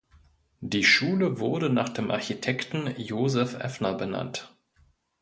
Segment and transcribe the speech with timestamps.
[0.61, 4.51] Die Schule wurde nach dem Architekten Joseph Effner benannt.